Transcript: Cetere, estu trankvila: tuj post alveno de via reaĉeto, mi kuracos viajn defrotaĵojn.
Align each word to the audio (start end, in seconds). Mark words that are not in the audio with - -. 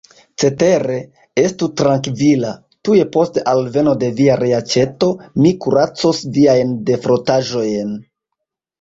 Cetere, 0.43 0.95
estu 1.41 1.67
trankvila: 1.81 2.55
tuj 2.89 2.97
post 3.17 3.39
alveno 3.53 3.95
de 4.07 4.11
via 4.23 4.41
reaĉeto, 4.43 5.13
mi 5.45 5.55
kuracos 5.67 6.27
viajn 6.43 6.77
defrotaĵojn. 6.93 7.99